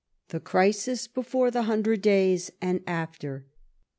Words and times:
THE 0.29 0.39
CRISIS 0.39 1.05
BEFOEE 1.09 1.51
THE 1.51 1.61
HUNDRED 1.61 2.01
DAYS— 2.01 2.53
AND 2.59 2.81
AFTER. 2.87 3.45